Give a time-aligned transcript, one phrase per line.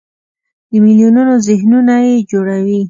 [0.69, 2.79] د میلیونونو ذهنونه یې جوړوي.